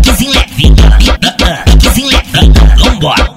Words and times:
Piquezinho 0.00 0.32
levinho, 0.32 0.74
vambora. 2.76 3.30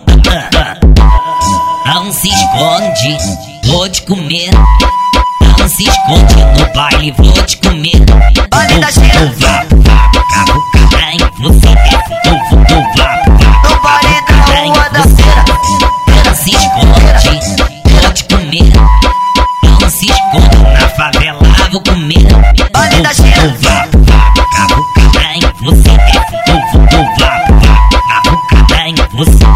Não 1.86 2.12
se 2.12 2.30
esconde, 2.30 3.18
vou 3.66 3.88
te 3.88 4.02
comer. 4.02 4.50
Não 5.60 5.70
se 5.70 5.84
esconde 5.84 6.36
no 6.58 6.74
baile, 6.74 7.12
vou 7.12 7.44
te 7.44 7.58
comer. 7.58 8.04
Baile 8.50 8.80
da 8.80 8.92
China. 8.92 9.73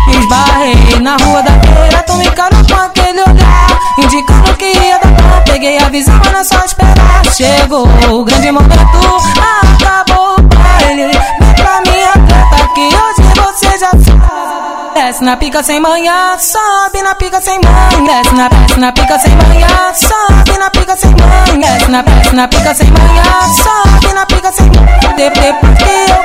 Esbarrei 0.09 0.99
na 1.01 1.17
rua 1.17 1.41
da 1.43 1.51
feira, 1.51 2.03
tu 2.03 2.13
me 2.15 2.25
com 2.31 2.75
aquele 2.75 3.21
olhar 3.21 3.67
Indicando 3.97 4.53
que 4.57 4.65
ia 4.65 4.99
dar 4.99 5.09
bom, 5.11 5.41
peguei 5.45 5.77
a 5.79 5.89
visão, 5.89 6.15
mas 6.23 6.31
não 6.33 6.43
só 6.43 6.63
esperar. 6.65 7.25
Chegou 7.35 7.87
o 8.09 8.23
grande 8.23 8.51
momento, 8.51 8.77
acabou 8.77 10.35
o 10.37 10.41
baile. 10.43 11.11
Vem 11.39 11.53
pra 11.55 11.81
minha 11.91 12.11
treta 12.11 12.67
que 12.75 12.87
hoje 12.87 13.33
você 13.35 13.77
já 13.79 13.89
sabe. 13.89 14.93
Desce 14.93 15.23
na 15.23 15.37
pica 15.37 15.63
sem 15.63 15.79
manhã, 15.79 16.37
sobe 16.39 17.01
na 17.03 17.13
pica 17.15 17.39
sem 17.39 17.59
mãe 17.61 18.03
Desce 18.05 18.33
na, 18.33 18.49
na 18.77 18.91
pica 18.91 19.19
sem 19.19 19.31
manhã, 19.35 19.67
sobe 19.93 20.57
na 20.57 20.69
pica 20.71 20.95
sem 20.97 21.11
mãe 21.11 21.59
Desce 21.59 21.91
na, 21.91 22.03
na 22.33 22.47
pica 22.47 22.73
sem 22.73 22.87
manhã, 22.91 23.23
sobe 23.63 24.13
na 24.13 24.25
pica 24.25 24.51
sem 24.51 24.69
De- 24.69 25.29
Depois 25.29 25.77
que 25.77 26.11
eu 26.11 26.16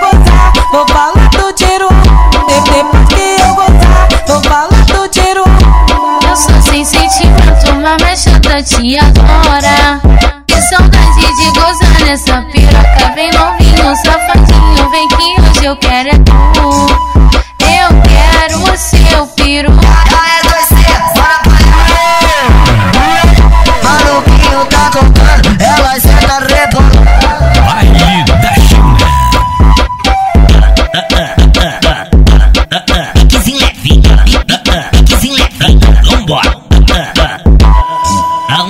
te 8.62 8.96
adora. 8.96 10.00
Que 10.46 10.60
saudade 10.62 11.34
de 11.36 11.58
gozar 11.58 12.00
nessa 12.06 12.42
piroca. 12.42 13.12
Vem 13.14 13.30
novinho, 13.32 13.96
safadinho, 13.96 14.91
vem 14.91 15.08
que 15.08 15.41
hoje 15.41 15.64
eu 15.64 15.77
quero 15.77 16.10
é 16.10 16.52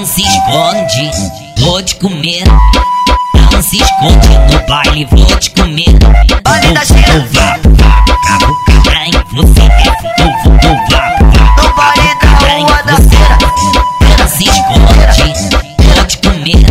Não 0.03 0.09
se 0.09 0.21
esconde, 0.21 1.13
vou 1.59 1.81
te 1.81 1.95
comer. 1.95 2.43
Não 3.53 3.63
se 3.63 3.81
esconde 3.81 4.29
no 4.51 4.67
baile, 4.67 5.05
vou 5.05 5.25
te 5.39 5.49
comer. 5.53 5.97
Baile 6.43 6.75
da 6.75 6.85
China. 6.85 7.07
vou 7.07 7.29
vá, 7.31 7.57
vá, 7.63 8.05
cavucar 8.27 9.07
em 9.07 9.13
você. 9.31 9.61
Vou, 10.19 10.33
vou, 10.43 10.59
vou 10.59 10.77
vá, 10.91 11.15
vá, 11.21 11.63
No 11.63 11.73
baile 11.77 12.15
da 12.21 12.31
rua 12.49 12.83
da 12.83 12.97
feira. 12.97 13.39
não 14.19 14.29
se 14.29 14.43
esconde, 14.43 15.71
vou 15.95 16.05
te 16.05 16.19
comer. 16.19 16.67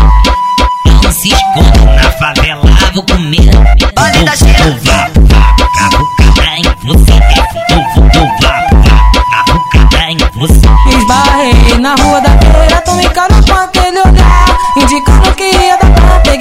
Não 1.02 1.12
se 1.14 1.30
esconde 1.30 1.86
na 1.86 2.12
favela, 2.12 2.66
vou 2.94 3.04
comer. 3.04 3.50
Baile 3.96 4.26
da 4.26 4.36
Vou, 4.36 5.01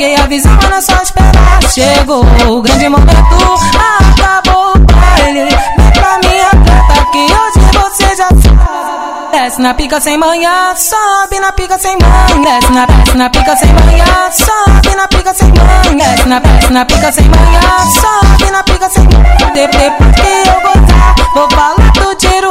peguei 0.01 0.15
a 0.17 0.77
é 0.77 0.81
só 0.81 0.95
esperar 1.03 1.63
Chegou 1.75 2.25
o 2.49 2.63
grande 2.63 2.89
momento, 2.89 3.13
acabou 3.13 4.73
o 4.75 4.79
baile. 4.79 5.45
Vem 5.77 5.91
pra 5.93 6.19
minha 6.25 6.49
treta 6.49 7.05
que 7.13 7.19
hoje 7.19 7.61
você 7.75 8.17
já 8.17 8.29
sabe. 8.29 9.31
Desce 9.33 9.61
na 9.61 9.75
pica 9.75 10.01
sem 10.01 10.17
manhã, 10.17 10.75
sobe 10.75 11.39
na 11.39 11.53
pica 11.53 11.79
sem 11.79 11.99
mãe 11.99 12.43
Desce 12.43 12.73
na, 12.73 12.87
desce 12.87 13.17
na 13.17 13.29
pica 13.31 13.57
sem 13.57 13.69
manhã, 13.75 14.05
sobe 14.33 14.97
na 14.97 15.09
pica 15.09 15.35
sem 15.35 15.49
mãe 15.49 15.97
Desce 15.97 16.29
na, 16.29 16.39
desce 16.41 16.73
na 16.73 16.85
pica 16.87 17.13
sem 17.13 17.25
manhã, 17.29 17.61
sobe 18.01 18.51
na 18.51 18.63
pica 18.63 18.89
sem 18.91 19.07
De- 19.07 19.67
Depois 19.67 20.15
que 20.17 20.49
eu 20.49 20.61
gozar, 20.63 21.15
vou 21.35 21.49
falar 21.51 21.91
do 21.93 22.15
tiro. 22.15 22.51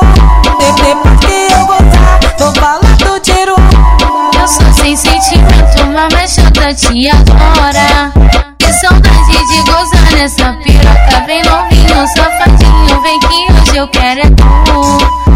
De- 0.59 0.81
Depois 0.83 1.19
que 1.21 1.53
eu 1.53 1.65
gozar, 1.65 2.19
vou 2.37 2.53
falar 2.53 2.95
do 2.97 3.19
tiro. 3.21 3.55
Eu 4.39 4.47
sou 4.47 4.73
sem 4.73 4.95
sentimento, 4.95 5.85
mas 6.11 6.37
te 6.73 7.09
adora. 7.09 8.11
Que 8.57 8.71
saudade 8.73 9.31
de 9.31 9.71
gozar 9.71 10.11
nessa 10.13 10.53
piroca. 10.63 11.25
Vem 11.25 11.41
novinho, 11.43 12.07
safadinho, 12.15 13.01
vem 13.01 13.19
que 13.19 13.53
hoje 13.53 13.77
eu 13.77 13.87
quero 13.87 14.21
é 14.21 14.29
tu. 14.29 15.28